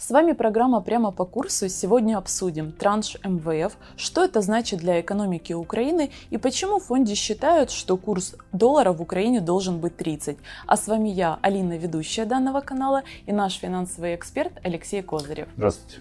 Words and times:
С 0.00 0.10
вами 0.10 0.30
программа 0.30 0.80
«Прямо 0.80 1.10
по 1.10 1.24
курсу». 1.24 1.68
Сегодня 1.68 2.18
обсудим 2.18 2.70
транш 2.70 3.16
МВФ, 3.24 3.76
что 3.96 4.22
это 4.22 4.42
значит 4.42 4.78
для 4.78 5.00
экономики 5.00 5.52
Украины 5.52 6.12
и 6.30 6.38
почему 6.38 6.78
в 6.78 6.84
фонде 6.84 7.16
считают, 7.16 7.72
что 7.72 7.96
курс 7.96 8.36
доллара 8.52 8.92
в 8.92 9.02
Украине 9.02 9.40
должен 9.40 9.80
быть 9.80 9.96
30. 9.96 10.38
А 10.68 10.76
с 10.76 10.86
вами 10.86 11.08
я, 11.08 11.40
Алина, 11.42 11.76
ведущая 11.76 12.26
данного 12.26 12.60
канала, 12.60 13.02
и 13.26 13.32
наш 13.32 13.54
финансовый 13.54 14.14
эксперт 14.14 14.52
Алексей 14.62 15.02
Козырев. 15.02 15.48
Здравствуйте. 15.56 16.00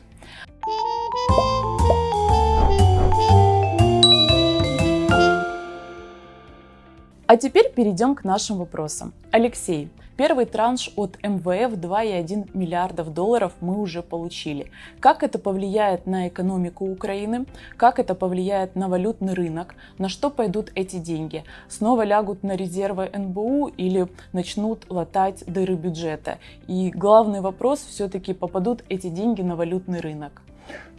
А 7.26 7.36
теперь 7.36 7.74
перейдем 7.74 8.14
к 8.14 8.24
нашим 8.24 8.58
вопросам. 8.60 9.12
Алексей, 9.32 9.90
первый 10.18 10.46
транш 10.46 10.92
от 10.96 11.18
МВФ 11.24 11.78
2,1 11.78 12.50
миллиардов 12.54 13.14
долларов 13.14 13.54
мы 13.62 13.80
уже 13.80 14.02
получили. 14.02 14.72
Как 15.00 15.24
это 15.24 15.38
повлияет 15.40 16.08
на 16.08 16.28
экономику 16.28 16.86
Украины? 16.86 17.46
Как 17.78 18.00
это 18.00 18.16
повлияет 18.16 18.76
на 18.76 18.90
валютный 18.90 19.34
рынок? 19.34 19.76
На 20.00 20.10
что 20.10 20.30
пойдут 20.30 20.72
эти 20.76 20.98
деньги? 20.98 21.44
Снова 21.70 22.04
лягут 22.04 22.44
на 22.44 22.56
резервы 22.56 23.10
НБУ 23.14 23.68
или 23.78 24.08
начнут 24.34 24.90
латать 24.90 25.44
дыры 25.46 25.76
бюджета? 25.76 26.40
И 26.68 26.90
главный 26.90 27.42
вопрос, 27.42 27.80
все-таки 27.88 28.34
попадут 28.34 28.84
эти 28.90 29.08
деньги 29.10 29.44
на 29.44 29.56
валютный 29.56 30.00
рынок? 30.00 30.42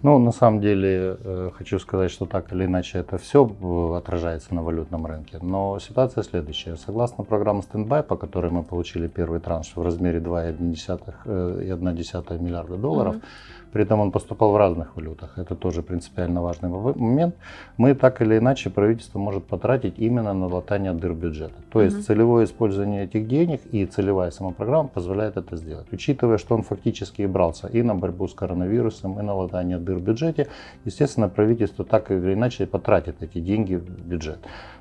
Ну, 0.02 0.18
на 0.18 0.32
самом 0.32 0.60
деле, 0.60 1.16
э, 1.18 1.50
хочу 1.54 1.78
сказать, 1.78 2.10
что 2.10 2.26
так 2.26 2.52
или 2.52 2.66
иначе 2.66 2.98
это 2.98 3.18
все 3.18 3.44
э, 3.46 3.96
отражается 3.96 4.54
на 4.54 4.62
валютном 4.62 5.06
рынке. 5.06 5.38
Но 5.42 5.78
ситуация 5.80 6.22
следующая. 6.22 6.76
Согласно 6.76 7.24
программе 7.24 7.62
стендбай, 7.62 8.02
по 8.02 8.16
которой 8.16 8.52
мы 8.52 8.62
получили 8.62 9.08
первый 9.08 9.40
транш 9.40 9.72
в 9.74 9.82
размере 9.82 10.20
2,1 10.20 11.14
э, 11.24 12.38
миллиарда 12.38 12.76
долларов, 12.76 13.16
mm-hmm 13.16 13.58
при 13.72 13.82
этом 13.82 14.00
он 14.00 14.10
поступал 14.10 14.52
в 14.52 14.56
разных 14.56 14.96
валютах. 14.96 15.38
Это 15.38 15.54
тоже 15.54 15.82
принципиально 15.82 16.42
важный 16.42 16.68
момент. 16.68 17.34
Мы 17.76 17.94
так 17.94 18.22
или 18.22 18.38
иначе 18.38 18.70
правительство 18.70 19.18
может 19.18 19.44
потратить 19.44 19.98
именно 19.98 20.32
на 20.32 20.46
латание 20.46 20.92
дыр 20.92 21.12
бюджета. 21.12 21.54
То 21.70 21.82
есть 21.82 21.96
угу. 21.96 22.02
целевое 22.04 22.44
использование 22.44 23.04
этих 23.04 23.28
денег 23.28 23.60
и 23.72 23.84
целевая 23.86 24.30
сама 24.30 24.50
программа 24.50 24.88
позволяет 24.88 25.36
это 25.36 25.56
сделать. 25.56 25.86
Учитывая, 25.92 26.38
что 26.38 26.54
он 26.54 26.62
фактически 26.62 27.22
и 27.22 27.26
брался 27.26 27.68
и 27.68 27.82
на 27.82 27.94
борьбу 27.94 28.26
с 28.26 28.34
коронавирусом, 28.34 29.20
и 29.20 29.22
на 29.22 29.34
латание 29.34 29.78
дыр 29.88 29.98
в 29.98 30.02
бюджете, 30.02 30.48
естественно, 30.84 31.28
правительство 31.28 31.84
так 31.84 32.10
или 32.10 32.34
иначе 32.34 32.66
потратит 32.66 33.22
эти 33.22 33.40
деньги 33.40 33.74
в 33.74 33.88
бюджет. 34.06 34.38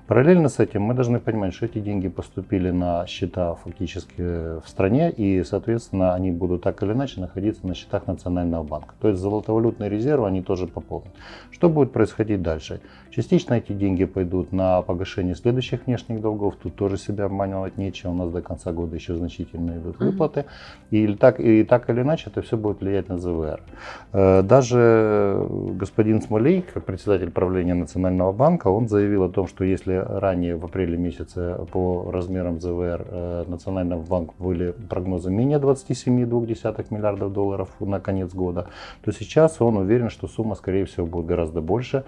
Параллельно 0.07 0.47
с 0.47 0.59
этим 0.59 0.83
мы 0.83 0.93
должны 0.93 1.19
понимать, 1.19 1.53
что 1.53 1.65
эти 1.65 1.79
деньги 1.79 2.07
поступили 2.07 2.71
на 2.71 3.05
счета 3.07 3.55
фактически 3.55 4.21
в 4.21 4.63
стране, 4.65 5.11
и, 5.11 5.43
соответственно, 5.43 6.13
они 6.13 6.31
будут 6.31 6.63
так 6.63 6.81
или 6.81 6.93
иначе 6.93 7.19
находиться 7.19 7.67
на 7.67 7.75
счетах 7.75 8.07
Национального 8.07 8.63
банка. 8.63 8.95
То 9.01 9.09
есть 9.09 9.19
золотовалютные 9.19 9.89
резервы 9.89 10.27
они 10.27 10.41
тоже 10.41 10.67
пополнят. 10.67 11.11
Что 11.51 11.67
будет 11.67 11.91
происходить 11.91 12.41
дальше? 12.41 12.79
Частично 13.09 13.55
эти 13.55 13.73
деньги 13.73 14.05
пойдут 14.05 14.53
на 14.53 14.81
погашение 14.81 15.35
следующих 15.35 15.85
внешних 15.87 16.21
долгов. 16.21 16.55
Тут 16.55 16.75
тоже 16.75 16.97
себя 16.97 17.25
обманывать 17.25 17.77
нечего. 17.77 18.11
У 18.11 18.13
нас 18.13 18.31
до 18.31 18.41
конца 18.41 18.71
года 18.71 18.95
еще 18.95 19.15
значительно 19.15 19.71
идут 19.71 19.99
выплаты. 19.99 20.45
И 20.89 21.05
так, 21.15 21.41
и 21.41 21.63
так 21.63 21.89
или 21.89 22.01
иначе 22.01 22.29
это 22.29 22.41
все 22.41 22.55
будет 22.55 22.79
влиять 22.79 23.09
на 23.09 23.17
ЗВР. 23.17 23.59
Э, 24.13 24.41
даже 24.41 25.45
господин 25.49 26.21
Смолей, 26.21 26.61
как 26.61 26.85
председатель 26.85 27.31
правления 27.31 27.73
Национального 27.73 28.31
банка, 28.31 28.69
он 28.69 28.87
заявил 28.87 29.23
о 29.23 29.29
том, 29.29 29.47
что 29.47 29.65
если 29.65 29.96
ранее 30.03 30.55
в 30.55 30.65
апреле 30.65 30.97
месяце 30.97 31.57
по 31.71 32.09
размерам 32.11 32.59
ЗВР 32.59 33.05
э, 33.09 33.45
Национального 33.47 34.01
банка 34.01 34.33
были 34.39 34.71
прогнозы 34.71 35.31
менее 35.31 35.59
27,2 35.59 36.85
миллиардов 36.89 37.33
долларов 37.33 37.69
на 37.79 37.99
конец 37.99 38.33
года, 38.33 38.67
то 39.03 39.11
сейчас 39.11 39.61
он 39.61 39.77
уверен, 39.77 40.09
что 40.09 40.27
сумма, 40.27 40.55
скорее 40.55 40.85
всего, 40.85 41.05
будет 41.05 41.25
гораздо 41.25 41.61
больше 41.61 42.03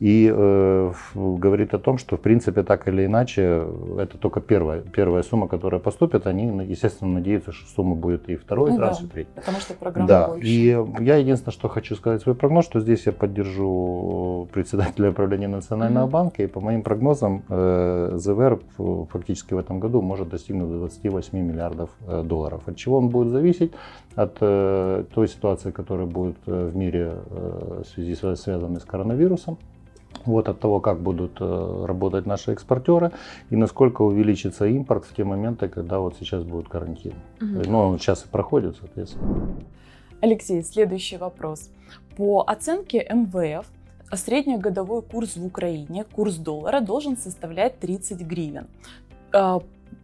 и 0.00 0.32
э, 0.34 0.92
говорит 1.14 1.74
о 1.74 1.78
том, 1.78 1.98
что 1.98 2.16
в 2.16 2.20
принципе 2.20 2.62
так 2.62 2.88
или 2.88 3.04
иначе 3.04 3.66
это 3.98 4.16
только 4.16 4.40
первая, 4.40 4.80
первая 4.80 5.22
сумма, 5.22 5.46
которая 5.46 5.78
поступит. 5.78 6.26
Они, 6.26 6.46
естественно, 6.64 7.12
надеются, 7.12 7.52
что 7.52 7.68
сумма 7.68 7.96
будет 7.96 8.30
и 8.30 8.36
второй, 8.36 8.70
ну, 8.70 8.76
и 8.76 8.78
да, 8.78 8.96
и 8.98 9.06
третий. 9.06 9.30
Потому 9.34 9.58
что 9.58 9.74
программа 9.74 10.08
да. 10.08 10.28
больше. 10.28 10.48
И 10.48 10.76
я 11.00 11.16
единственное, 11.16 11.52
что 11.52 11.68
хочу 11.68 11.94
сказать 11.96 12.22
свой 12.22 12.34
прогноз, 12.34 12.64
что 12.64 12.80
здесь 12.80 13.04
я 13.04 13.12
поддержу 13.12 14.48
председателя 14.54 15.10
управления 15.10 15.48
Национального 15.48 16.06
mm-hmm. 16.06 16.10
банка. 16.10 16.42
И 16.44 16.46
по 16.46 16.60
моим 16.60 16.82
прогнозам 16.82 17.42
э, 17.50 18.12
ЗВР 18.14 18.58
фактически 19.10 19.52
в 19.52 19.58
этом 19.58 19.80
году 19.80 20.00
может 20.00 20.30
достигнуть 20.30 20.70
28 20.70 21.38
миллиардов 21.38 21.90
э, 22.06 22.22
долларов. 22.22 22.62
От 22.64 22.76
чего 22.76 22.96
он 22.96 23.10
будет 23.10 23.28
зависеть? 23.28 23.72
От 24.14 24.38
э, 24.40 25.04
той 25.14 25.28
ситуации, 25.28 25.72
которая 25.72 26.06
будет 26.06 26.38
э, 26.46 26.70
в 26.72 26.74
мире 26.74 27.16
э, 27.28 27.82
в 27.84 27.88
связи 27.88 28.14
с 28.14 28.36
связанной 28.36 28.80
с 28.80 28.84
коронавирусом 28.84 29.58
вот 30.24 30.48
от 30.48 30.60
того, 30.60 30.80
как 30.80 31.00
будут 31.00 31.38
э, 31.40 31.84
работать 31.86 32.26
наши 32.26 32.52
экспортеры 32.52 33.12
и 33.50 33.56
насколько 33.56 34.02
увеличится 34.02 34.66
импорт 34.66 35.04
в 35.04 35.14
те 35.14 35.24
моменты, 35.24 35.68
когда 35.68 35.98
вот 35.98 36.16
сейчас 36.18 36.42
будет 36.44 36.68
карантин. 36.68 37.14
Угу. 37.40 37.70
Ну, 37.70 37.78
он 37.78 37.98
сейчас 37.98 38.24
и 38.24 38.28
проходит, 38.28 38.76
соответственно. 38.78 39.56
Алексей, 40.20 40.62
следующий 40.62 41.16
вопрос. 41.16 41.70
По 42.16 42.44
оценке 42.46 43.06
МВФ, 43.10 43.66
среднегодовой 44.12 45.02
курс 45.02 45.36
в 45.36 45.44
Украине, 45.44 46.04
курс 46.04 46.36
доллара 46.36 46.80
должен 46.80 47.16
составлять 47.16 47.78
30 47.78 48.20
гривен. 48.20 48.66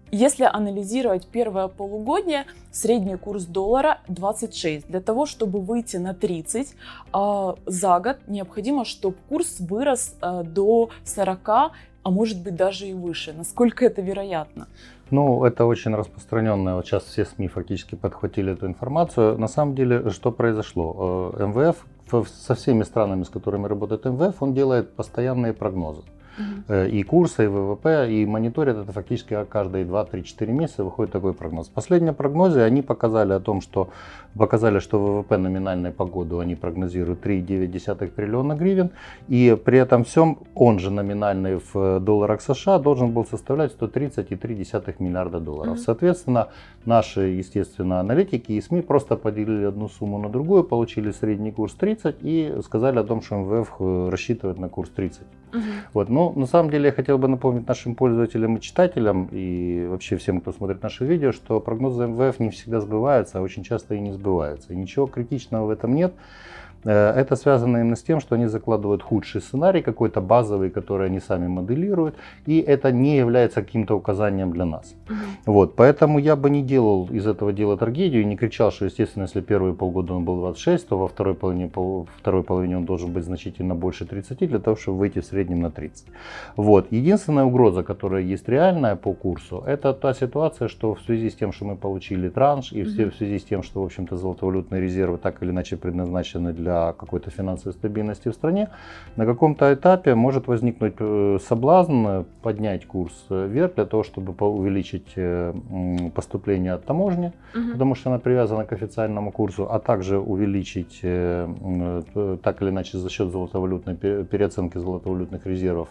А, 0.06 0.16
если 0.16 0.44
анализировать 0.44 1.26
первое 1.26 1.68
полугодие, 1.68 2.44
средний 2.70 3.16
курс 3.16 3.44
доллара 3.44 3.98
26. 4.08 4.88
Для 4.88 5.00
того, 5.00 5.26
чтобы 5.26 5.60
выйти 5.60 5.96
на 5.96 6.14
30 6.14 6.74
э, 7.12 7.54
за 7.66 8.00
год, 8.00 8.16
необходимо, 8.26 8.84
чтобы 8.84 9.16
курс 9.28 9.56
вырос 9.60 10.14
э, 10.22 10.42
до 10.44 10.90
40, 11.04 11.48
а 11.48 11.72
может 12.04 12.42
быть 12.42 12.54
даже 12.54 12.86
и 12.86 12.94
выше. 12.94 13.32
Насколько 13.32 13.84
это 13.84 14.02
вероятно? 14.02 14.68
Ну, 15.10 15.44
это 15.44 15.64
очень 15.66 15.94
распространенная. 15.94 16.74
Вот 16.74 16.86
сейчас 16.86 17.04
все 17.04 17.24
СМИ 17.24 17.48
фактически 17.48 17.94
подхватили 17.94 18.52
эту 18.52 18.66
информацию. 18.66 19.38
На 19.38 19.48
самом 19.48 19.74
деле, 19.74 20.10
что 20.10 20.32
произошло? 20.32 21.32
Э, 21.36 21.46
МВФ 21.46 21.86
со 22.28 22.54
всеми 22.54 22.84
странами, 22.84 23.24
с 23.24 23.28
которыми 23.28 23.66
работает 23.66 24.04
МВФ, 24.04 24.42
он 24.42 24.54
делает 24.54 24.94
постоянные 24.94 25.52
прогнозы. 25.52 26.02
Угу. 26.38 26.74
И 26.92 27.02
курсы, 27.02 27.44
и 27.44 27.46
ВВП, 27.46 28.08
и 28.10 28.26
мониторят 28.26 28.76
это 28.76 28.92
фактически 28.92 29.36
каждые 29.48 29.84
2-3-4 29.84 30.52
месяца 30.52 30.84
выходит 30.84 31.12
такой 31.12 31.32
прогноз. 31.32 31.68
Последние 31.68 32.12
прогнозы, 32.12 32.60
они 32.60 32.82
показали 32.82 33.32
о 33.32 33.40
том, 33.40 33.60
что 33.60 33.88
показали, 34.36 34.78
что 34.78 34.98
ВВП 34.98 35.36
номинальной 35.36 35.90
по 35.90 36.04
году 36.04 36.38
они 36.38 36.54
прогнозируют 36.54 37.24
3,9 37.24 38.08
триллиона 38.08 38.54
гривен, 38.54 38.90
и 39.28 39.56
при 39.64 39.78
этом 39.78 40.04
всем 40.04 40.38
он 40.54 40.78
же 40.78 40.90
номинальный 40.90 41.60
в 41.72 42.00
долларах 42.00 42.42
США 42.42 42.78
должен 42.78 43.12
был 43.12 43.24
составлять 43.24 43.74
130,3 43.74 44.94
миллиарда 44.98 45.40
долларов. 45.40 45.78
Соответственно, 45.78 46.48
наши, 46.84 47.20
естественно, 47.20 48.00
аналитики 48.00 48.52
и 48.52 48.60
СМИ 48.60 48.82
просто 48.82 49.16
поделили 49.16 49.64
одну 49.64 49.88
сумму 49.88 50.18
на 50.18 50.28
другую, 50.28 50.64
получили 50.64 51.10
средний 51.12 51.52
курс 51.52 51.74
30 51.74 52.16
и 52.22 52.54
сказали 52.64 52.98
о 52.98 53.04
том, 53.04 53.22
что 53.22 53.36
МВФ 53.36 53.74
э, 53.80 54.08
рассчитывает 54.10 54.58
на 54.58 54.68
курс 54.68 54.90
30. 54.90 55.20
Угу. 55.52 55.60
Вот, 55.94 56.08
но 56.08 56.25
на 56.32 56.46
самом 56.46 56.70
деле 56.70 56.86
я 56.86 56.92
хотел 56.92 57.18
бы 57.18 57.28
напомнить 57.28 57.66
нашим 57.66 57.94
пользователям 57.94 58.56
и 58.56 58.60
читателям, 58.60 59.28
и 59.30 59.86
вообще 59.88 60.16
всем, 60.16 60.40
кто 60.40 60.52
смотрит 60.52 60.82
наши 60.82 61.04
видео, 61.04 61.32
что 61.32 61.60
прогнозы 61.60 62.06
МВФ 62.06 62.40
не 62.40 62.50
всегда 62.50 62.80
сбываются, 62.80 63.38
а 63.38 63.42
очень 63.42 63.62
часто 63.62 63.94
и 63.94 64.00
не 64.00 64.12
сбываются. 64.12 64.72
И 64.72 64.76
ничего 64.76 65.06
критичного 65.06 65.66
в 65.66 65.70
этом 65.70 65.94
нет. 65.94 66.14
Э, 66.86 67.10
это 67.10 67.36
связано 67.36 67.78
именно 67.78 67.96
с 67.96 68.02
тем, 68.02 68.20
что 68.20 68.36
они 68.36 68.46
закладывают 68.46 69.02
худший 69.02 69.40
сценарий, 69.40 69.82
какой-то 69.82 70.20
базовый, 70.20 70.70
который 70.70 71.06
они 71.06 71.20
сами 71.20 71.48
моделируют, 71.48 72.14
и 72.46 72.58
это 72.58 72.92
не 72.92 73.16
является 73.16 73.62
каким-то 73.62 73.96
указанием 73.96 74.52
для 74.52 74.64
нас. 74.64 74.94
Вот, 75.46 75.74
поэтому 75.76 76.18
я 76.18 76.36
бы 76.36 76.50
не 76.50 76.62
делал 76.62 77.08
из 77.10 77.26
этого 77.26 77.52
дела 77.52 77.76
трагедию 77.76 78.22
и 78.22 78.24
не 78.24 78.36
кричал, 78.36 78.70
что, 78.70 78.84
естественно, 78.84 79.24
если 79.24 79.40
первые 79.40 79.74
полгода 79.74 80.14
он 80.14 80.24
был 80.24 80.38
26, 80.40 80.88
то 80.88 80.98
во 80.98 81.08
второй 81.08 81.34
половине, 81.34 81.68
пол, 81.68 82.06
второй 82.18 82.42
половине 82.42 82.76
он 82.76 82.84
должен 82.84 83.12
быть 83.12 83.24
значительно 83.24 83.74
больше 83.74 84.06
30, 84.06 84.48
для 84.48 84.58
того, 84.58 84.76
чтобы 84.76 84.98
выйти 84.98 85.18
в 85.18 85.24
среднем 85.24 85.60
на 85.60 85.70
30. 85.70 86.06
Вот. 86.56 86.92
Единственная 86.92 87.44
угроза, 87.44 87.82
которая 87.82 88.22
есть 88.22 88.48
реальная 88.48 88.96
по 88.96 89.12
курсу, 89.12 89.64
это 89.66 89.92
та 89.92 90.14
ситуация, 90.14 90.68
что 90.68 90.94
в 90.94 91.00
связи 91.00 91.30
с 91.30 91.34
тем, 91.34 91.52
что 91.52 91.64
мы 91.64 91.76
получили 91.76 92.28
транш, 92.28 92.72
и 92.72 92.82
в 92.82 92.90
связи 92.90 93.38
с 93.38 93.44
тем, 93.44 93.62
что, 93.62 93.82
в 93.82 93.84
общем-то, 93.84 94.16
золотовалютные 94.16 94.80
резервы 94.80 95.18
так 95.18 95.42
или 95.42 95.50
иначе 95.50 95.76
предназначены 95.76 96.52
для 96.52 96.75
для 96.76 96.92
какой-то 96.92 97.30
финансовой 97.30 97.72
стабильности 97.72 98.28
в 98.28 98.34
стране, 98.34 98.68
на 99.16 99.26
каком-то 99.26 99.72
этапе 99.72 100.14
может 100.14 100.46
возникнуть 100.46 100.94
э, 100.98 101.38
соблазн 101.48 102.24
поднять 102.42 102.86
курс 102.86 103.12
вверх 103.30 103.74
для 103.74 103.84
того, 103.84 104.02
чтобы 104.02 104.32
увеличить 104.46 105.12
э, 105.16 105.54
поступление 106.14 106.72
от 106.74 106.84
таможни, 106.84 107.32
угу. 107.54 107.72
потому 107.72 107.94
что 107.94 108.10
она 108.10 108.18
привязана 108.18 108.64
к 108.64 108.72
официальному 108.72 109.32
курсу, 109.32 109.66
а 109.70 109.78
также 109.78 110.18
увеличить 110.18 111.00
э, 111.02 112.38
так 112.42 112.62
или 112.62 112.70
иначе 112.70 112.98
за 112.98 113.10
счет 113.10 113.30
золотовалютной 113.30 113.96
переоценки 113.96 114.78
золотовалютных 114.78 115.46
резервов 115.46 115.88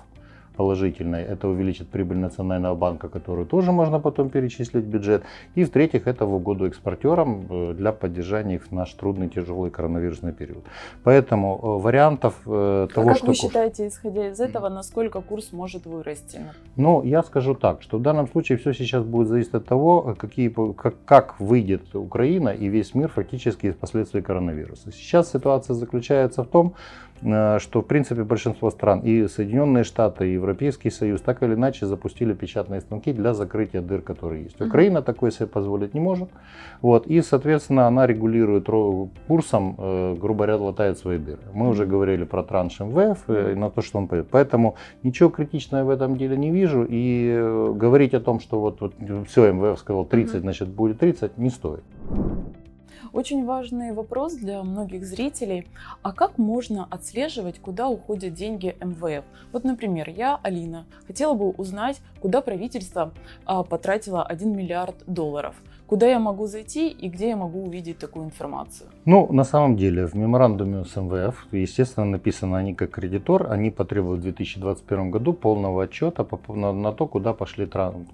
положительной. 0.56 1.24
Это 1.24 1.48
увеличит 1.48 1.88
прибыль 1.88 2.18
Национального 2.18 2.76
банка, 2.76 3.10
которую 3.10 3.46
тоже 3.46 3.72
можно 3.72 4.00
потом 4.00 4.30
перечислить 4.30 4.86
в 4.86 4.88
бюджет. 4.88 5.24
И 5.56 5.64
в-третьих, 5.64 6.08
это 6.08 6.26
в 6.26 6.34
угоду 6.34 6.66
экспортерам 6.66 7.46
э, 7.50 7.74
для 7.74 7.92
поддержания 7.92 8.56
их 8.56 8.68
в 8.68 8.72
наш 8.72 8.94
трудный, 8.94 9.30
тяжелый 9.30 9.72
коронавирусный 9.72 10.34
период. 10.34 10.64
Поэтому 11.04 11.60
э, 11.62 11.84
вариантов 11.84 12.34
а 12.46 12.88
того, 12.88 13.10
как 13.10 13.18
что... 13.18 13.28
вы 13.28 13.34
считаете, 13.36 13.88
исходя 13.88 14.30
из 14.30 14.40
этого, 14.40 14.70
насколько 14.70 15.22
курс 15.22 15.52
может 15.52 15.86
вырасти? 15.86 16.40
Ну, 16.76 17.04
я 17.04 17.24
скажу 17.24 17.56
так, 17.56 17.82
что 17.82 17.98
в 17.98 18.02
данном 18.02 18.28
случае 18.28 18.58
все 18.58 18.74
сейчас 18.74 19.04
будет 19.04 19.28
зависеть 19.28 19.54
от 19.54 19.66
того, 19.66 20.16
какие, 20.18 20.50
как, 20.74 20.96
как 21.06 21.40
выйдет 21.40 21.96
Украина 21.96 22.50
и 22.50 22.68
весь 22.68 22.96
мир 22.96 23.10
фактически 23.10 23.68
из 23.68 23.76
последствий 23.76 24.22
коронавируса. 24.22 24.92
Сейчас 24.92 25.32
ситуация 25.32 25.74
заключается 25.74 26.44
в 26.44 26.48
том, 26.48 26.66
Э, 26.66 27.05
что, 27.60 27.82
в 27.82 27.86
принципе, 27.88 28.24
большинство 28.24 28.70
стран, 28.70 29.00
и 29.00 29.28
Соединенные 29.28 29.84
Штаты, 29.84 30.28
и 30.30 30.34
Европейский 30.34 30.90
Союз, 30.90 31.22
так 31.22 31.42
или 31.44 31.54
иначе 31.56 31.86
запустили 31.86 32.34
печатные 32.34 32.82
станки 32.82 33.14
для 33.14 33.34
закрытия 33.34 33.82
дыр, 33.82 34.02
которые 34.02 34.44
есть. 34.44 34.62
Украина 34.62 35.02
такое 35.02 35.32
себе 35.32 35.48
позволить 35.48 35.94
не 35.94 36.00
может. 36.00 36.30
Вот, 36.82 37.08
и, 37.08 37.22
соответственно, 37.22 37.88
она 37.88 38.08
регулирует 38.08 38.68
курсом, 39.28 39.76
э, 39.78 40.16
грубо 40.20 40.46
говоря, 40.46 40.58
латает 40.58 40.98
свои 40.98 41.18
дыры. 41.18 41.40
Мы 41.54 41.70
уже 41.70 41.86
говорили 41.86 42.26
про 42.26 42.44
транш 42.44 42.80
МВФ, 42.80 43.24
э, 43.28 43.56
на 43.56 43.70
то, 43.70 43.82
что 43.82 43.98
он 43.98 44.08
пойдет. 44.08 44.28
Поэтому 44.32 44.76
ничего 45.04 45.30
критичного 45.30 45.86
в 45.86 45.90
этом 45.90 46.18
деле 46.18 46.38
не 46.38 46.52
вижу. 46.52 46.86
И 46.88 47.74
говорить 47.76 48.14
о 48.14 48.20
том, 48.20 48.40
что 48.40 48.60
вот, 48.60 48.82
вот 48.82 48.94
все, 49.28 49.52
МВФ 49.52 49.80
сказал 49.80 50.06
30, 50.06 50.42
значит 50.42 50.68
будет 50.68 51.00
30, 51.00 51.38
не 51.38 51.50
стоит. 51.50 51.84
Очень 53.16 53.46
важный 53.46 53.94
вопрос 53.94 54.34
для 54.34 54.62
многих 54.62 55.06
зрителей. 55.06 55.70
А 56.02 56.12
как 56.12 56.38
можно 56.38 56.86
отслеживать, 56.92 57.60
куда 57.60 57.88
уходят 57.88 58.34
деньги 58.34 58.76
МВФ? 58.82 59.24
Вот, 59.54 59.64
например, 59.64 60.10
я, 60.10 60.38
Алина, 60.44 60.86
хотела 61.08 61.34
бы 61.34 61.52
узнать, 61.52 62.02
куда 62.20 62.42
правительство 62.42 63.14
а, 63.46 63.64
потратило 63.64 64.22
1 64.22 64.54
миллиард 64.54 64.98
долларов– 65.08 65.56
Куда 65.88 66.08
я 66.08 66.20
могу 66.20 66.48
зайти 66.48 66.90
и 66.90 67.10
где 67.10 67.30
я 67.30 67.36
могу 67.36 67.64
увидеть 67.64 68.00
такую 68.00 68.26
информацию? 68.26 68.90
Ну, 69.06 69.32
на 69.32 69.44
самом 69.44 69.78
деле, 69.78 70.08
в 70.08 70.16
меморандуме 70.16 70.84
с 70.84 70.96
МВФ, 70.96 71.46
естественно, 71.52 72.08
написано, 72.08 72.58
они 72.58 72.74
как 72.74 72.90
кредитор, 72.90 73.52
они 73.52 73.70
потребуют 73.70 74.22
в 74.22 74.24
2021 74.24 75.12
году 75.12 75.34
полного 75.34 75.84
отчета 75.84 76.26
на, 76.48 76.74
на 76.74 76.92
то, 76.92 77.06
куда 77.06 77.34
пошли, 77.34 77.68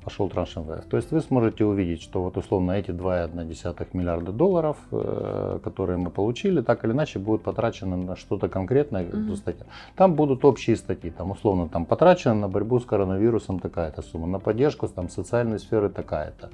пошел 0.04 0.30
транш 0.30 0.58
МВФ. 0.58 0.86
То 0.90 0.98
есть 0.98 1.12
вы 1.12 1.22
сможете 1.22 1.64
увидеть, 1.64 2.02
что 2.02 2.22
вот 2.22 2.36
условно 2.36 2.74
эти 2.74 2.92
2,1 2.92 3.88
миллиарда 3.94 4.34
долларов, 4.34 4.76
э, 4.92 5.60
которые 5.64 5.98
мы 5.98 6.10
получили, 6.10 6.60
так 6.62 6.84
или 6.84 6.92
иначе 6.92 7.20
будут 7.20 7.44
потрачены 7.44 7.96
на 7.96 8.18
что-то 8.18 8.50
конкретное. 8.50 9.08
Угу. 9.08 9.36
Статья. 9.38 9.66
Там 9.96 10.16
будут 10.16 10.44
общие 10.44 10.76
статьи, 10.76 11.10
там 11.10 11.32
условно 11.32 11.70
там 11.70 11.86
потрачено 11.86 12.36
на 12.36 12.48
борьбу 12.50 12.82
с 12.82 12.86
коронавирусом 12.86 13.60
такая-то 13.60 14.02
сумма, 14.02 14.28
на 14.28 14.40
поддержку 14.40 14.90
там, 14.90 15.08
социальной 15.08 15.60
сферы 15.60 15.88
такая-то. 15.88 16.50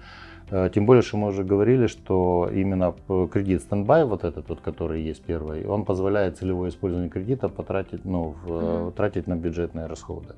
Э, 0.49 0.69
тем 0.73 0.85
более, 0.85 1.01
что 1.01 1.17
мы 1.17 1.27
уже 1.27 1.43
говорили, 1.43 1.87
что 1.87 2.49
именно 2.53 2.93
кредит 3.31 3.61
стендбай, 3.61 4.05
вот 4.05 4.23
этот 4.23 4.47
вот, 4.49 4.61
который 4.61 5.01
есть 5.01 5.21
первый, 5.21 5.65
он 5.65 5.83
позволяет 5.85 6.37
целевое 6.37 6.69
использование 6.69 7.09
кредита 7.09 7.49
потратить, 7.49 8.05
ну, 8.05 8.35
в, 8.43 8.51
угу. 8.51 8.91
тратить 8.91 9.27
на 9.27 9.35
бюджетные 9.35 9.87
расходы. 9.87 10.35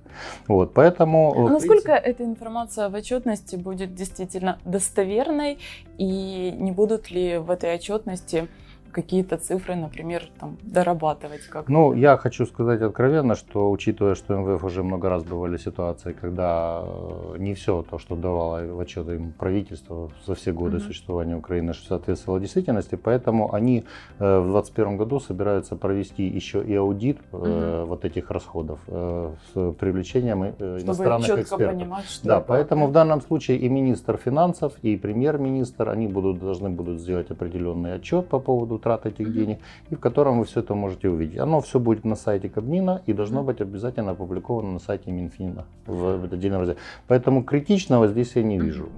Вот, 0.48 0.74
поэтому... 0.74 1.48
А 1.48 1.50
насколько 1.50 1.92
эта 1.92 2.24
информация 2.24 2.90
в 2.90 2.96
отчетности 2.96 3.56
будет 3.56 3.94
действительно 3.94 4.58
достоверной 4.66 5.60
и 5.98 6.54
не 6.58 6.72
будут 6.72 7.12
ли 7.12 7.38
в 7.38 7.52
этой 7.52 7.76
отчетности 7.76 8.48
какие-то 8.92 9.38
цифры, 9.38 9.76
например, 9.76 10.24
там, 10.40 10.58
дорабатывать 10.62 11.46
как 11.50 11.70
Ну, 11.70 11.94
я 11.94 12.18
хочу 12.18 12.46
сказать 12.46 12.82
откровенно, 12.82 13.36
что 13.36 13.72
учитывая, 13.72 14.16
что 14.16 14.36
МВФ 14.36 14.64
уже 14.64 14.84
много 14.84 15.10
раз 15.10 15.24
бывали 15.24 15.58
ситуации, 15.58 16.14
когда 16.14 16.84
э, 16.84 17.36
не 17.38 17.54
все 17.54 17.84
то, 17.90 17.98
что 17.98 18.16
давало 18.16 18.66
в 18.66 18.80
отчеты 18.80 19.16
им 19.16 19.32
правительство 19.32 20.10
за 20.26 20.36
все 20.36 20.52
годы 20.52 20.78
mm-hmm. 20.78 20.88
существования 20.88 21.36
Украины, 21.36 21.74
соответствовало 21.74 22.40
действительности, 22.40 22.96
поэтому 22.96 23.54
они 23.54 23.86
э, 24.20 24.40
в 24.40 24.52
2021 24.52 24.98
году 24.98 25.20
собираются 25.20 25.76
провести 25.76 26.24
еще 26.24 26.64
и 26.64 26.76
аудит 26.76 27.18
mm-hmm. 27.32 27.86
вот 27.86 28.06
этих 28.06 28.32
расходов 28.32 28.80
с 28.88 29.74
привлечением 29.74 30.54
Чтобы 30.54 30.82
иностранных 30.82 31.40
экспертов. 31.40 31.78
Понимать, 31.80 32.06
что 32.06 32.28
да, 32.28 32.40
поэтому 32.40 32.88
в 32.88 32.92
данном 32.92 33.22
случае 33.22 33.58
и 33.58 33.70
министр 33.70 34.18
финансов, 34.18 34.74
и 34.82 34.98
премьер-министр, 34.98 35.90
они 35.90 36.08
будут, 36.08 36.40
должны 36.40 36.70
будут 36.70 37.00
сделать 37.00 37.32
определенный 37.32 37.96
отчет 37.96 38.28
по 38.28 38.40
поводу 38.40 38.79
утрат 38.80 39.06
этих 39.06 39.34
денег, 39.34 39.60
и 39.92 39.96
в 39.96 40.00
котором 40.00 40.40
вы 40.40 40.46
все 40.46 40.62
это 40.62 40.76
можете 40.76 41.10
увидеть. 41.10 41.40
Оно 41.40 41.60
все 41.60 41.80
будет 41.80 42.06
на 42.06 42.16
сайте 42.16 42.50
Кабмина 42.50 43.02
и 43.08 43.14
должно 43.14 43.44
быть 43.44 43.62
обязательно 43.62 44.12
опубликовано 44.12 44.72
на 44.74 44.80
сайте 44.80 45.12
Минфина 45.12 45.66
в, 45.86 46.18
в 46.18 46.34
отдельном 46.34 46.62
разделе. 46.62 46.80
Поэтому 47.08 47.44
критичного 47.44 48.08
здесь 48.08 48.36
я 48.36 48.44
не 48.44 48.60
вижу. 48.60 48.90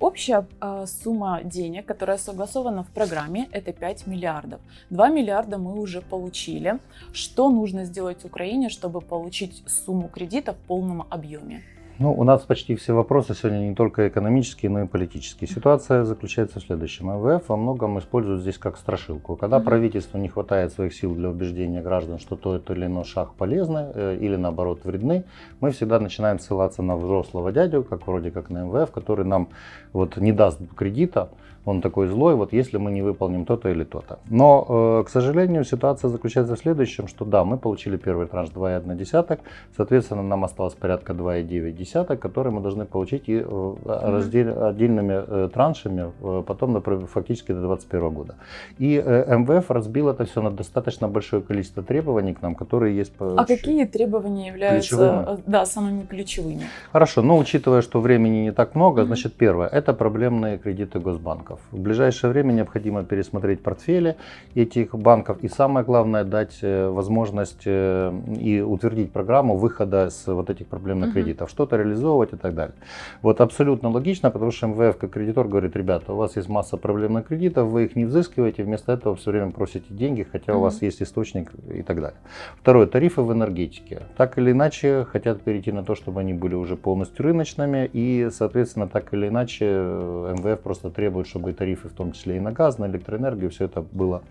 Общая 0.00 0.46
э, 0.62 0.86
сумма 0.86 1.40
денег, 1.44 1.84
которая 1.84 2.18
согласована 2.18 2.82
в 2.82 2.88
программе, 2.88 3.48
это 3.52 3.72
5 3.72 4.06
миллиардов. 4.06 4.60
2 4.90 5.08
миллиарда 5.10 5.58
мы 5.58 5.78
уже 5.78 6.00
получили. 6.00 6.78
Что 7.12 7.50
нужно 7.50 7.84
сделать 7.84 8.24
Украине, 8.24 8.70
чтобы 8.70 9.00
получить 9.02 9.62
сумму 9.66 10.08
кредита 10.08 10.52
в 10.52 10.56
полном 10.56 11.02
объеме? 11.10 11.62
Ну, 12.02 12.14
у 12.14 12.24
нас 12.24 12.40
почти 12.46 12.76
все 12.76 12.94
вопросы 12.94 13.34
сегодня 13.34 13.58
не 13.58 13.74
только 13.74 14.08
экономические, 14.08 14.70
но 14.70 14.84
и 14.84 14.86
политические. 14.86 15.48
Ситуация 15.48 16.04
заключается 16.04 16.58
в 16.58 16.62
следующем. 16.62 17.08
МВФ 17.08 17.46
во 17.46 17.56
многом 17.58 17.98
используют 17.98 18.40
здесь 18.40 18.56
как 18.56 18.78
страшилку. 18.78 19.36
Когда 19.36 19.58
mm-hmm. 19.58 19.64
правительству 19.64 20.18
не 20.18 20.30
хватает 20.30 20.72
своих 20.72 20.94
сил 20.94 21.14
для 21.14 21.28
убеждения 21.28 21.82
граждан, 21.82 22.18
что 22.18 22.36
тот 22.36 22.70
или 22.70 22.86
иной 22.86 23.04
шаг 23.04 23.34
полезны 23.34 23.92
э, 23.92 24.16
или 24.18 24.36
наоборот 24.36 24.82
вредны, 24.84 25.24
мы 25.60 25.72
всегда 25.72 26.00
начинаем 26.00 26.38
ссылаться 26.38 26.80
на 26.80 26.96
взрослого 26.96 27.52
дядю, 27.52 27.82
как 27.82 28.06
вроде 28.06 28.30
как 28.30 28.48
на 28.48 28.64
МВФ, 28.64 28.90
который 28.92 29.26
нам 29.26 29.48
вот 29.92 30.16
не 30.16 30.32
даст 30.32 30.58
кредита, 30.74 31.28
он 31.64 31.80
такой 31.80 32.08
злой, 32.08 32.34
вот 32.34 32.52
если 32.52 32.78
мы 32.78 32.90
не 32.90 33.02
выполним 33.02 33.44
то-то 33.44 33.68
или 33.68 33.84
то-то. 33.84 34.18
Но, 34.30 35.00
э, 35.00 35.04
к 35.06 35.10
сожалению, 35.10 35.64
ситуация 35.64 36.08
заключается 36.08 36.54
в 36.54 36.58
следующем, 36.58 37.06
что 37.06 37.24
да, 37.24 37.44
мы 37.44 37.58
получили 37.58 37.96
первый 37.96 38.26
транш 38.26 38.50
2,1, 38.50 39.38
соответственно, 39.76 40.22
нам 40.22 40.44
осталось 40.44 40.74
порядка 40.74 41.12
2,9, 41.12 42.16
которые 42.16 42.52
мы 42.52 42.60
должны 42.60 42.84
получить 42.86 43.28
и 43.28 43.40
mm-hmm. 43.40 44.10
раздел, 44.10 44.64
отдельными 44.64 45.24
э, 45.26 45.48
траншами 45.52 46.10
потом 46.46 46.82
фактически 47.06 47.52
до 47.52 47.60
2021 47.60 48.10
года. 48.10 48.34
И 48.78 48.96
МВФ 48.96 49.70
разбил 49.70 50.08
это 50.08 50.24
все 50.24 50.42
на 50.42 50.50
достаточно 50.50 51.08
большое 51.08 51.42
количество 51.42 51.82
требований 51.82 52.34
к 52.34 52.42
нам, 52.42 52.54
которые 52.54 52.96
есть. 52.96 53.12
По... 53.12 53.34
А 53.36 53.44
какие 53.44 53.84
требования 53.84 54.48
являются 54.48 54.96
ключевыми? 54.96 55.42
Да, 55.46 55.66
самыми 55.66 56.06
ключевыми? 56.06 56.62
Хорошо, 56.92 57.22
но 57.22 57.36
учитывая, 57.38 57.82
что 57.82 58.00
времени 58.00 58.44
не 58.44 58.52
так 58.52 58.74
много, 58.74 59.04
значит, 59.04 59.34
первое, 59.34 59.68
это 59.68 59.92
проблемные 59.92 60.58
кредиты 60.58 60.98
Госбанка 61.00 61.49
банков. 61.50 61.60
В 61.72 61.78
ближайшее 61.78 62.30
время 62.30 62.52
необходимо 62.52 63.04
пересмотреть 63.04 63.62
портфели 63.62 64.16
этих 64.54 64.94
банков 64.94 65.38
и 65.42 65.48
самое 65.48 65.84
главное 65.84 66.24
дать 66.24 66.58
э, 66.62 66.88
возможность 66.88 67.62
э, 67.64 68.12
и 68.40 68.60
утвердить 68.60 69.12
программу 69.12 69.56
выхода 69.56 70.10
с 70.10 70.26
вот 70.26 70.50
этих 70.50 70.66
проблемных 70.66 71.08
угу. 71.08 71.14
кредитов, 71.14 71.50
что-то 71.50 71.76
реализовывать 71.76 72.32
и 72.32 72.36
так 72.36 72.54
далее. 72.54 72.74
Вот 73.22 73.40
абсолютно 73.40 73.90
логично, 73.90 74.30
потому 74.30 74.50
что 74.50 74.66
МВФ 74.66 74.96
как 74.98 75.10
кредитор 75.10 75.48
говорит, 75.48 75.76
ребята, 75.76 76.12
у 76.12 76.16
вас 76.16 76.36
есть 76.36 76.48
масса 76.48 76.76
проблемных 76.76 77.26
кредитов, 77.26 77.68
вы 77.68 77.84
их 77.84 77.96
не 77.96 78.04
взыскиваете, 78.04 78.64
вместо 78.64 78.92
этого 78.92 79.14
все 79.14 79.30
время 79.30 79.50
просите 79.50 79.86
деньги, 79.90 80.26
хотя 80.30 80.52
угу. 80.52 80.60
у 80.60 80.62
вас 80.62 80.82
есть 80.82 81.02
источник 81.02 81.50
и 81.72 81.82
так 81.82 81.96
далее. 81.96 82.18
Второе, 82.60 82.86
тарифы 82.86 83.22
в 83.22 83.32
энергетике. 83.32 84.02
Так 84.16 84.38
или 84.38 84.52
иначе 84.52 85.06
хотят 85.10 85.42
перейти 85.42 85.72
на 85.72 85.82
то, 85.82 85.94
чтобы 85.94 86.20
они 86.20 86.34
были 86.34 86.54
уже 86.54 86.76
полностью 86.76 87.24
рыночными 87.24 87.88
и, 87.92 88.28
соответственно, 88.30 88.88
так 88.88 89.12
или 89.14 89.28
иначе 89.28 89.66
э, 89.68 90.34
МВФ 90.38 90.60
просто 90.60 90.90
требует, 90.90 91.26
чтобы 91.26 91.39
чтобы 91.40 91.52
тарифы, 91.52 91.88
в 91.88 91.92
том 91.92 92.12
числе 92.12 92.36
и 92.36 92.40
на 92.40 92.52
газ, 92.52 92.78
на 92.78 92.86
электроэнергию, 92.86 93.50
все 93.50 93.64
это 93.64 93.80
было 93.80 94.22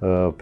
э, 0.00 0.32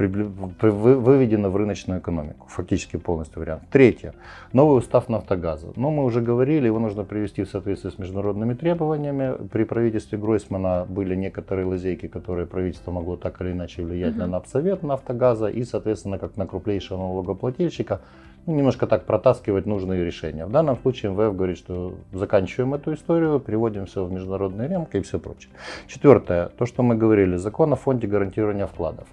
выведено 0.60 1.50
в 1.50 1.56
рыночную 1.56 2.00
экономику, 2.00 2.46
фактически 2.48 2.96
полностью 2.96 3.40
вариант. 3.40 3.62
Третье. 3.70 4.14
Новый 4.52 4.78
устав 4.78 5.08
Нафтогаза. 5.08 5.72
Ну, 5.76 5.90
мы 5.90 6.04
уже 6.04 6.20
говорили, 6.20 6.66
его 6.66 6.78
нужно 6.78 7.04
привести 7.04 7.42
в 7.42 7.48
соответствие 7.48 7.92
с 7.92 7.98
международными 7.98 8.54
требованиями. 8.54 9.48
При 9.48 9.64
правительстве 9.64 10.18
Гройсмана 10.18 10.86
были 10.88 11.16
некоторые 11.16 11.66
лазейки, 11.66 12.06
которые 12.06 12.46
правительство 12.46 12.92
могло 12.92 13.16
так 13.16 13.40
или 13.40 13.50
иначе 13.50 13.82
влиять 13.82 14.14
mm-hmm. 14.14 14.18
на 14.18 14.38
Напсовет 14.38 14.82
Нафтогаза 14.82 15.48
и, 15.48 15.64
соответственно, 15.64 16.18
как 16.18 16.36
на 16.36 16.46
крупнейшего 16.46 16.98
налогоплательщика 16.98 18.00
немножко 18.46 18.86
так 18.86 19.04
протаскивать 19.04 19.66
нужные 19.66 20.04
решения. 20.04 20.46
В 20.46 20.50
данном 20.50 20.76
случае 20.78 21.12
МВФ 21.12 21.36
говорит, 21.36 21.58
что 21.58 21.94
заканчиваем 22.12 22.74
эту 22.74 22.94
историю, 22.94 23.40
переводим 23.40 23.86
все 23.86 24.04
в 24.04 24.12
международные 24.12 24.68
рамки 24.68 24.96
и 24.96 25.00
все 25.02 25.18
прочее. 25.18 25.50
Четвертое, 25.86 26.48
то, 26.48 26.66
что 26.66 26.82
мы 26.82 26.94
говорили, 26.94 27.36
закон 27.36 27.72
о 27.72 27.76
фонде 27.76 28.06
гарантирования 28.06 28.66
вкладов. 28.66 29.08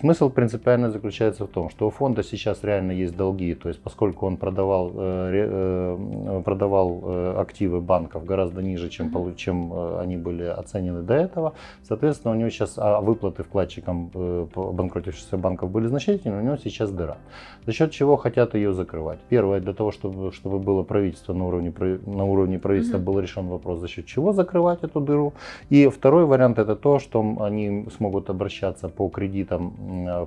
Смысл 0.00 0.30
принципиально 0.30 0.90
заключается 0.90 1.44
в 1.44 1.48
том, 1.48 1.70
что 1.70 1.86
у 1.86 1.90
фонда 1.90 2.22
сейчас 2.22 2.64
реально 2.64 2.92
есть 2.92 3.16
долги, 3.16 3.54
то 3.54 3.68
есть 3.68 3.80
поскольку 3.80 4.26
он 4.26 4.36
продавал, 4.36 4.90
э, 4.94 5.30
э, 5.34 6.42
продавал 6.44 7.00
э, 7.04 7.34
активы 7.38 7.80
банков 7.80 8.24
гораздо 8.24 8.62
ниже, 8.62 8.88
чем, 8.88 9.34
чем 9.36 9.72
они 9.98 10.16
были 10.16 10.44
оценены 10.44 11.02
до 11.02 11.14
этого, 11.14 11.52
соответственно, 11.82 12.34
у 12.34 12.36
него 12.36 12.50
сейчас 12.50 12.78
а 12.78 13.00
выплаты 13.00 13.42
вкладчикам 13.42 14.10
банкротившихся 14.54 15.36
банков 15.36 15.70
были 15.70 15.86
значительные, 15.86 16.40
у 16.40 16.44
него 16.44 16.56
сейчас 16.56 16.90
дыра. 16.90 17.18
За 17.66 17.72
счет 17.72 17.92
чего 17.92 18.16
хотят 18.16 18.54
ее 18.54 18.72
закрывать. 18.72 19.20
Первое, 19.28 19.60
для 19.60 19.72
того, 19.72 19.92
чтобы, 19.92 20.32
чтобы 20.32 20.58
было 20.58 20.82
правительство 20.82 21.32
на 21.32 21.46
уровне, 21.46 21.72
на 22.06 22.24
уровне 22.24 22.58
правительства 22.58 22.98
был 22.98 23.20
решен 23.20 23.46
вопрос, 23.46 23.80
за 23.80 23.88
счет 23.88 24.06
чего 24.06 24.32
закрывать 24.32 24.82
эту 24.82 25.00
дыру. 25.00 25.32
И 25.70 25.88
второй 25.88 26.24
вариант 26.24 26.58
это 26.58 26.74
то, 26.74 26.98
что 26.98 27.20
они 27.40 27.86
смогут 27.96 28.30
обращаться 28.30 28.88
по 28.88 29.08
кредитам, 29.08 29.61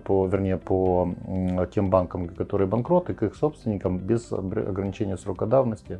по, 0.03 0.27
вернее, 0.27 0.57
по 0.57 1.09
тем 1.73 1.89
банкам, 1.89 2.27
которые 2.29 2.67
банкроты, 2.67 3.13
к 3.13 3.23
их 3.23 3.35
собственникам 3.35 3.97
без 3.97 4.31
ограничения 4.31 5.17
срока 5.17 5.45
давности 5.45 5.99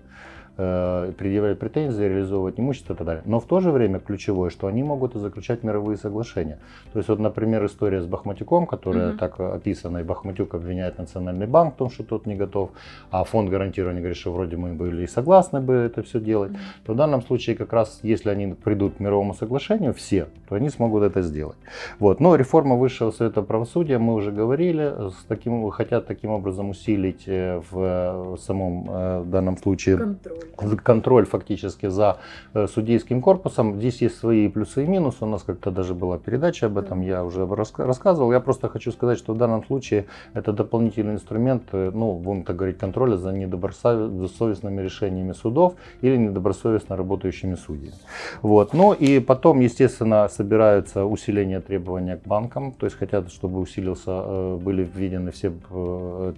предъявлять 0.56 1.60
претензии, 1.60 2.04
реализовывать 2.04 2.60
имущество 2.60 2.94
и 2.94 2.96
так 2.96 3.06
далее. 3.06 3.24
Но 3.26 3.40
в 3.40 3.46
то 3.46 3.60
же 3.60 3.72
время 3.72 4.00
ключевое, 4.00 4.50
что 4.50 4.68
они 4.68 4.84
могут 4.84 5.16
и 5.16 5.20
заключать 5.20 5.64
мировые 5.64 5.98
соглашения. 5.98 6.60
То 6.94 7.00
есть 7.00 7.10
вот, 7.10 7.20
например, 7.20 7.66
история 7.66 8.02
с 8.02 8.06
Бахматюком, 8.06 8.66
которая 8.66 9.10
угу. 9.10 9.18
так 9.18 9.40
описана, 9.40 10.00
и 10.00 10.04
Бахматюк 10.04 10.54
обвиняет 10.54 10.98
Национальный 10.98 11.48
банк 11.48 11.74
в 11.74 11.78
том, 11.78 11.90
что 11.90 12.04
тот 12.04 12.26
не 12.26 12.36
готов, 12.36 12.72
а 13.12 13.24
фонд 13.24 13.50
гарантирования 13.50 14.00
говорит, 14.00 14.18
что 14.18 14.32
вроде 14.32 14.56
мы 14.56 14.74
были 14.74 15.04
и 15.04 15.08
согласны 15.08 15.60
бы 15.60 15.74
это 15.74 16.04
все 16.04 16.20
делать, 16.20 16.52
угу. 16.52 16.60
то 16.86 16.94
в 16.94 16.96
данном 16.96 17.22
случае 17.22 17.56
как 17.56 17.74
раз, 17.74 18.00
если 18.04 18.30
они 18.30 18.54
придут 18.54 18.96
к 18.96 19.00
мировому 19.00 19.34
соглашению, 19.34 19.94
все, 19.94 20.28
то 20.48 20.56
они 20.56 20.70
смогут 20.70 21.04
это 21.04 21.22
сделать. 21.22 21.58
Вот. 22.00 22.20
Но 22.20 22.36
реформа 22.36 22.76
Высшего 22.76 23.12
Совета 23.12 23.42
Правосудия, 23.42 23.98
мы 23.98 24.14
уже 24.14 24.32
говорили, 24.32 25.10
с 25.10 25.26
таким, 25.28 25.70
хотят 25.70 26.08
таким 26.08 26.32
образом 26.32 26.70
усилить 26.70 27.24
э, 27.28 27.62
в 27.72 28.38
самом 28.38 28.86
э, 28.90 29.24
данном 29.26 29.58
случае 29.58 29.98
контроль 29.98 30.45
контроль 30.84 31.26
фактически 31.26 31.88
за 31.88 32.18
э, 32.54 32.68
судейским 32.68 33.22
корпусом. 33.22 33.76
Здесь 33.76 34.02
есть 34.02 34.18
свои 34.18 34.48
плюсы 34.48 34.84
и 34.84 34.88
минусы. 34.88 35.18
У 35.22 35.26
нас 35.28 35.44
как-то 35.44 35.72
даже 35.72 35.94
была 35.94 36.18
передача 36.18 36.68
об 36.68 36.78
этом, 36.78 37.02
я 37.02 37.24
уже 37.24 37.48
рассказывал. 37.78 38.32
Я 38.32 38.40
просто 38.40 38.70
хочу 38.70 38.92
сказать, 38.92 39.18
что 39.18 39.34
в 39.34 39.38
данном 39.38 39.66
случае 39.66 40.06
это 40.34 40.54
дополнительный 40.54 41.14
инструмент, 41.14 41.64
э, 41.72 41.92
ну, 41.94 42.14
будем 42.14 42.44
так 42.44 42.56
говорить, 42.56 42.78
контроля 42.78 43.18
за 43.18 43.32
недобросовестными 43.32 44.82
решениями 44.82 45.34
судов 45.34 45.76
или 46.02 46.18
недобросовестно 46.18 46.96
работающими 46.96 47.56
судьями. 47.56 47.96
Вот. 48.42 48.74
Ну 48.74 48.94
и 48.94 49.20
потом, 49.20 49.60
естественно, 49.60 50.28
собираются 50.30 51.06
усиление 51.06 51.62
требования 51.62 52.18
к 52.18 52.28
банкам, 52.28 52.72
то 52.72 52.86
есть 52.86 52.98
хотят, 52.98 53.32
чтобы 53.32 53.60
усилился, 53.60 54.12
э, 54.12 54.58
были 54.62 54.84
введены 54.84 55.32
все 55.32 55.52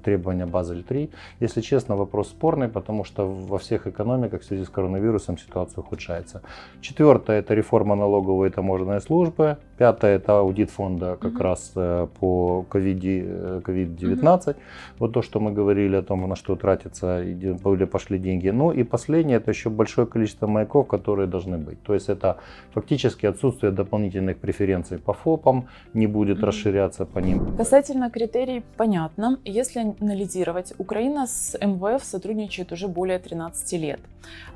требования 0.03 0.45
Базель 0.45 0.83
3. 0.83 1.09
Если 1.39 1.61
честно, 1.61 1.95
вопрос 1.95 2.29
спорный, 2.29 2.67
потому 2.67 3.03
что 3.03 3.27
во 3.27 3.57
всех 3.57 3.87
экономиках 3.97 4.41
в 4.41 4.45
связи 4.45 4.63
с 4.63 4.69
коронавирусом 4.69 5.37
ситуация 5.37 5.81
ухудшается. 5.81 6.41
Четвертое– 6.81 7.39
это 7.41 7.55
реформа 7.55 7.95
налоговой 7.95 8.49
и 8.49 8.51
таможенной 8.51 9.01
службы. 9.01 9.57
Пятое– 9.77 10.15
это 10.17 10.39
аудит 10.39 10.71
фонда 10.71 11.17
как 11.21 11.33
угу. 11.33 11.43
раз 11.43 11.71
э, 11.75 12.07
по 12.19 12.65
COVID-19. 12.69 14.49
Угу. 14.49 14.55
Вот 14.99 15.13
то, 15.13 15.21
что 15.21 15.39
мы 15.39 15.51
говорили 15.51 15.95
о 15.95 16.01
том, 16.01 16.27
на 16.27 16.35
что 16.35 16.55
тратятся 16.55 17.21
или 17.23 17.85
пошли 17.85 18.17
деньги. 18.17 18.49
Ну 18.49 18.71
и 18.71 18.83
последнее– 18.83 19.37
это 19.39 19.51
еще 19.51 19.69
большое 19.69 20.07
количество 20.07 20.47
маяков, 20.47 20.87
которые 20.87 21.27
должны 21.27 21.57
быть. 21.57 21.81
То 21.83 21.93
есть 21.93 22.09
это 22.09 22.37
фактически 22.73 23.27
отсутствие 23.27 23.71
дополнительных 23.71 24.37
преференций 24.37 24.97
по 24.97 25.13
ФОПам, 25.13 25.67
не 25.93 26.07
будет 26.07 26.37
угу. 26.37 26.47
расширяться 26.47 27.05
по 27.05 27.19
ним. 27.19 27.55
Касательно 27.57 28.09
критерий, 28.09 28.63
понятно. 28.77 29.39
Если 29.45 29.95
анализировать, 30.01 30.73
Украина 30.79 31.27
с 31.27 31.57
МВФ 31.61 32.03
сотрудничает 32.03 32.71
уже 32.71 32.87
более 32.87 33.19
13 33.19 33.73
лет 33.73 33.99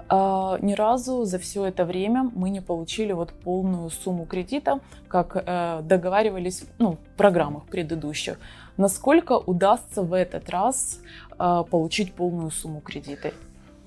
ни 0.10 0.74
разу 0.74 1.26
за 1.26 1.40
все 1.40 1.66
это 1.66 1.86
время 1.86 2.30
мы 2.36 2.50
не 2.50 2.62
получили 2.62 3.14
вот 3.14 3.32
полную 3.32 3.90
сумму 3.90 4.26
кредита, 4.26 4.80
как 5.08 5.36
э, 5.36 5.82
договаривались 5.84 6.64
ну, 6.78 6.94
в 6.94 7.18
программах 7.18 7.66
предыдущих. 7.66 8.40
Насколько 8.78 9.34
удастся 9.34 10.02
в 10.02 10.14
этот 10.14 10.50
раз 10.50 11.00
э, 11.38 11.64
получить 11.70 12.14
полную 12.14 12.52
сумму 12.52 12.82
кредита? 12.82 13.32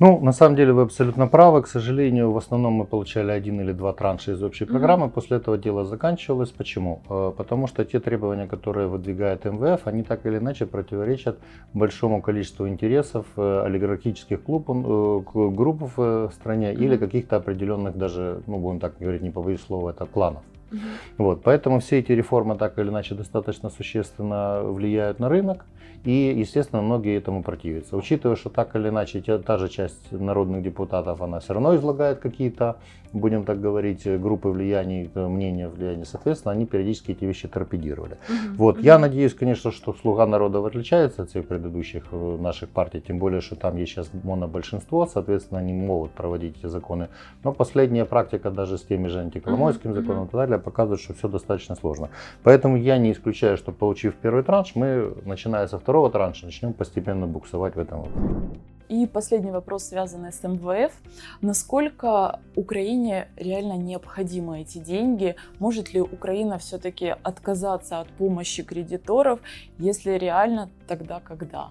Ну, 0.01 0.21
на 0.21 0.33
самом 0.33 0.57
деле 0.57 0.73
вы 0.73 0.83
абсолютно 0.83 1.29
правы. 1.29 1.63
К 1.63 1.69
сожалению, 1.69 2.33
в 2.33 2.37
основном 2.37 2.73
мы 2.73 2.85
получали 2.85 3.31
один 3.31 3.61
или 3.61 3.73
два 3.73 3.93
транша 3.93 4.33
из 4.33 4.43
общей 4.43 4.65
программы. 4.65 5.07
Mm-hmm. 5.07 5.11
После 5.11 5.37
этого 5.37 5.57
дело 5.57 5.85
заканчивалось. 5.85 6.51
Почему? 6.51 7.01
Э, 7.09 7.33
потому 7.37 7.69
что 7.69 7.85
те 7.85 8.01
требования, 8.01 8.49
которые 8.49 8.89
выдвигает 8.89 9.45
МВФ, 9.45 9.87
они 9.87 10.03
так 10.03 10.27
или 10.27 10.39
иначе 10.39 10.67
противоречат 10.67 11.39
большому 11.75 12.23
количеству 12.23 12.67
интересов 12.69 13.27
э, 13.37 13.63
олигархических 13.67 14.43
клуб, 14.43 14.69
э, 14.69 15.23
групп 15.35 15.97
в 15.97 16.31
стране 16.35 16.73
mm-hmm. 16.73 16.85
или 16.85 16.97
каких-то 16.97 17.37
определенных 17.37 17.97
даже, 17.97 18.43
ну, 18.49 18.59
будем 18.59 18.81
так 18.81 18.95
говорить, 18.99 19.23
не 19.23 19.31
побоюсь 19.31 19.61
слова, 19.61 19.91
это 19.91 20.07
кланов. 20.07 20.43
Mm-hmm. 20.73 20.79
Вот, 21.19 21.43
поэтому 21.45 21.79
все 21.79 22.01
эти 22.01 22.11
реформы 22.11 22.57
так 22.57 22.79
или 22.81 22.89
иначе 22.89 23.15
достаточно 23.15 23.71
существенно 23.71 24.63
влияют 24.65 25.21
на 25.21 25.29
рынок. 25.29 25.67
И, 26.05 26.35
естественно, 26.37 26.83
многие 26.83 27.17
этому 27.17 27.43
противятся. 27.43 27.97
Учитывая, 27.97 28.37
что 28.37 28.51
так 28.51 28.77
или 28.77 28.89
иначе 28.89 29.21
та 29.21 29.57
же 29.57 29.69
часть 29.69 30.13
народных 30.13 30.63
депутатов, 30.63 31.23
она 31.23 31.41
все 31.41 31.55
равно 31.55 31.75
излагает 31.77 32.19
какие-то, 32.19 32.77
будем 33.15 33.45
так 33.45 33.61
говорить, 33.61 34.07
группы 34.21 34.49
влияний, 34.49 35.11
мнения 35.15 35.69
влияния, 35.69 36.05
соответственно, 36.05 36.53
они 36.53 36.67
периодически 36.67 37.13
эти 37.13 37.25
вещи 37.25 37.49
торпедировали. 37.49 38.19
Угу. 38.29 38.57
Вот, 38.57 38.81
я 38.81 38.99
надеюсь, 38.99 39.35
конечно, 39.35 39.71
что 39.71 39.95
«Слуга 39.95 40.27
народа» 40.27 40.65
отличается 40.67 41.23
от 41.23 41.31
всех 41.31 41.47
предыдущих 41.47 42.05
э, 42.13 42.37
наших 42.39 42.69
партий, 42.69 43.01
тем 43.01 43.19
более, 43.19 43.41
что 43.41 43.57
там 43.57 43.77
есть 43.77 43.93
сейчас 43.93 44.11
монобольшинство, 44.25 45.07
соответственно, 45.07 45.61
они 45.61 45.73
могут 45.73 46.11
проводить 46.11 46.59
эти 46.59 46.67
законы. 46.67 47.09
Но 47.45 47.53
последняя 47.53 48.05
практика 48.05 48.51
даже 48.51 48.77
с 48.77 48.83
теми 48.83 49.09
же 49.09 49.21
антиколомойским 49.21 49.93
угу. 49.93 50.01
законом 50.01 50.25
и 50.25 50.27
так 50.27 50.35
далее 50.35 50.59
показывает, 50.59 51.01
что 51.01 51.15
все 51.15 51.29
достаточно 51.29 51.77
сложно. 51.77 52.11
Поэтому 52.43 52.77
я 52.77 52.99
не 52.99 53.13
исключаю, 53.13 53.57
что 53.57 53.73
получив 53.73 54.15
первый 54.17 54.43
транш, 54.43 54.73
мы, 54.75 55.15
начиная 55.25 55.67
со 55.67 55.79
второго 55.79 55.94
второго 55.95 56.11
транша 56.11 56.47
начнем 56.47 56.73
постепенно 56.73 57.29
буксовать 57.29 57.77
в 57.77 57.79
этом 57.79 58.03
вопросе. 58.03 58.59
И 58.89 59.07
последний 59.07 59.53
вопрос, 59.53 59.85
связанный 59.85 60.33
с 60.33 60.43
МВФ. 60.43 60.93
Насколько 61.41 62.41
Украине 62.57 63.29
реально 63.37 63.75
необходимы 63.75 64.63
эти 64.63 64.79
деньги? 64.79 65.37
Может 65.61 65.95
ли 65.95 66.01
Украина 66.01 66.59
все-таки 66.59 67.15
отказаться 67.23 68.01
от 68.01 68.09
помощи 68.09 68.65
кредиторов? 68.65 69.39
Если 69.79 70.19
реально, 70.19 70.69
тогда 70.89 71.21
когда? 71.21 71.69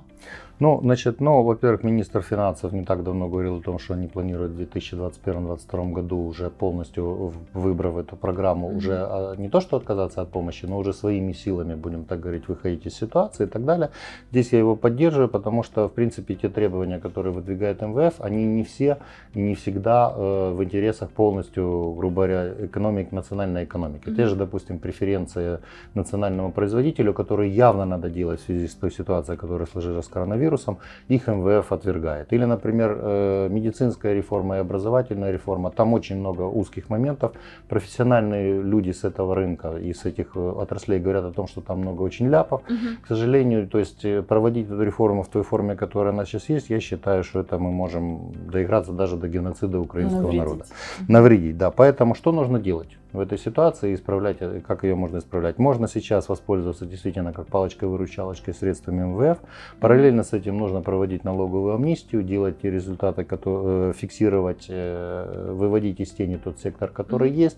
Ну, 0.64 0.80
значит, 0.82 1.20
ну, 1.20 1.44
во-первых, 1.44 1.84
министр 1.84 2.22
финансов 2.22 2.72
не 2.72 2.86
так 2.86 3.04
давно 3.04 3.28
говорил 3.28 3.58
о 3.58 3.62
том, 3.62 3.80
что 3.80 3.96
они 3.96 4.08
планируют 4.08 4.54
в 4.54 4.62
2021-2022 4.62 5.92
году 5.92 6.18
уже 6.18 6.50
полностью 6.50 7.34
выбрав 7.54 7.98
эту 7.98 8.16
программу, 8.16 8.70
mm-hmm. 8.70 8.78
уже 8.78 8.94
а, 8.94 9.36
не 9.36 9.50
то 9.50 9.60
что 9.60 9.76
отказаться 9.76 10.22
от 10.22 10.30
помощи, 10.30 10.66
но 10.66 10.78
уже 10.78 10.94
своими 10.94 11.34
силами, 11.34 11.76
будем 11.76 12.06
так 12.06 12.22
говорить, 12.22 12.48
выходить 12.48 12.86
из 12.86 12.94
ситуации 12.94 13.44
и 13.44 13.48
так 13.50 13.66
далее. 13.66 13.90
Здесь 14.32 14.54
я 14.54 14.60
его 14.60 14.78
поддерживаю, 14.78 15.28
потому 15.28 15.64
что, 15.64 15.90
в 15.90 15.92
принципе, 15.92 16.36
те 16.36 16.48
требования, 16.48 17.00
которые 17.00 17.34
выдвигает 17.34 17.82
МВФ, 17.82 18.22
они 18.22 18.46
не 18.46 18.64
все 18.64 18.98
и 19.36 19.42
не 19.42 19.56
всегда 19.56 20.14
э, 20.16 20.54
в 20.54 20.64
интересах 20.64 21.10
полностью, 21.10 21.94
грубо 21.98 22.16
говоря, 22.16 22.54
экономик, 22.66 23.12
национальной 23.12 23.66
экономики. 23.66 24.08
Mm-hmm. 24.08 24.16
Те 24.16 24.28
же, 24.28 24.36
допустим, 24.36 24.80
преференции 24.80 25.60
национальному 25.94 26.54
производителю, 26.54 27.14
которые 27.14 27.52
явно 27.52 27.86
надо 27.86 28.10
делать 28.10 28.40
в 28.40 28.46
связи 28.46 28.68
с 28.68 28.76
той 28.76 28.92
ситуацией, 28.92 29.38
которая 29.38 29.68
сложилась 29.68 30.06
с 30.06 30.08
коронавирусом, 30.08 30.53
их 31.08 31.28
МВФ 31.28 31.72
отвергает. 31.72 32.34
Или, 32.34 32.46
например, 32.46 32.98
э, 33.00 33.50
медицинская 33.50 34.14
реформа 34.14 34.58
и 34.58 34.60
образовательная 34.60 35.32
реформа. 35.32 35.72
Там 35.72 35.94
очень 35.94 36.18
много 36.18 36.44
узких 36.44 36.90
моментов. 36.90 37.32
Профессиональные 37.70 38.62
люди 38.62 38.92
с 38.92 39.04
этого 39.04 39.36
рынка 39.36 39.78
и 39.78 39.94
с 39.94 40.06
этих 40.06 40.36
э, 40.36 40.40
отраслей 40.40 41.00
говорят 41.00 41.26
о 41.26 41.32
том, 41.32 41.48
что 41.48 41.62
там 41.62 41.80
много 41.80 42.02
очень 42.02 42.30
ляпов. 42.30 42.62
Угу. 42.62 43.04
К 43.04 43.08
сожалению, 43.08 43.68
то 43.68 43.80
есть 43.80 44.06
э, 44.06 44.22
проводить 44.22 44.68
эту 44.68 44.84
реформу 44.84 45.24
в 45.24 45.28
той 45.28 45.44
форме, 45.44 45.76
которая 45.76 46.14
у 46.14 46.16
нас 46.16 46.28
сейчас 46.28 46.50
есть, 46.50 46.70
я 46.70 46.80
считаю, 46.80 47.24
что 47.24 47.40
это 47.40 47.58
мы 47.58 47.72
можем 47.72 48.32
доиграться 48.52 48.92
даже 48.92 49.18
до 49.18 49.28
геноцида 49.28 49.80
украинского 49.80 50.22
Навредить. 50.22 50.40
народа. 50.40 50.66
Навредить, 51.08 51.58
да. 51.58 51.72
Поэтому 51.72 52.16
что 52.16 52.32
нужно 52.32 52.60
делать? 52.60 52.98
в 53.14 53.20
этой 53.20 53.38
ситуации 53.38 53.92
и 53.92 53.94
исправлять, 53.94 54.38
как 54.68 54.84
ее 54.84 54.96
можно 54.96 55.20
исправлять. 55.20 55.60
Можно 55.60 55.88
сейчас 55.88 56.30
воспользоваться 56.30 56.86
действительно 56.86 57.32
как 57.32 57.48
палочкой-выручалочкой 57.48 58.54
средствами 58.56 59.04
МВФ. 59.04 59.38
Параллельно 59.80 60.24
с 60.24 60.33
этим 60.34 60.58
нужно 60.58 60.82
проводить 60.82 61.24
налоговую 61.24 61.76
амнистию, 61.76 62.24
делать 62.24 62.62
те 62.62 62.72
результаты, 62.72 63.24
которые, 63.24 63.92
э, 63.92 63.94
фиксировать, 63.94 64.66
э, 64.70 65.54
выводить 65.54 66.00
из 66.00 66.12
тени 66.12 66.38
тот 66.44 66.60
сектор, 66.60 66.90
который 66.90 67.30
mm-hmm. 67.32 67.34
есть, 67.36 67.58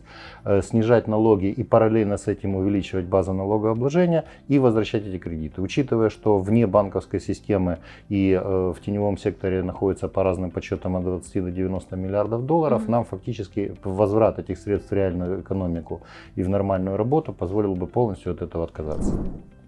снижать 0.65 1.07
налоги 1.07 1.47
и 1.47 1.63
параллельно 1.63 2.17
с 2.17 2.27
этим 2.27 2.55
увеличивать 2.55 3.05
базу 3.05 3.33
налогообложения 3.33 4.25
и 4.47 4.59
возвращать 4.59 5.05
эти 5.05 5.17
кредиты. 5.17 5.61
Учитывая, 5.61 6.09
что 6.09 6.37
вне 6.37 6.67
банковской 6.67 7.19
системы 7.19 7.79
и 8.09 8.39
в 8.43 8.77
теневом 8.85 9.17
секторе 9.17 9.63
находится 9.63 10.07
по 10.07 10.23
разным 10.23 10.51
подсчетам 10.51 10.95
от 10.95 11.03
20 11.03 11.43
до 11.43 11.51
90 11.51 11.95
миллиардов 11.95 12.45
долларов, 12.45 12.83
mm-hmm. 12.83 12.91
нам 12.91 13.05
фактически 13.05 13.75
возврат 13.83 14.39
этих 14.39 14.57
средств 14.57 14.91
реально 14.91 15.41
экономику 15.41 16.01
и 16.35 16.43
в 16.43 16.49
нормальную 16.49 16.97
работу, 16.97 17.33
позволил 17.33 17.75
бы 17.75 17.87
полностью 17.87 18.33
от 18.33 18.41
этого 18.41 18.63
отказаться. 18.63 19.17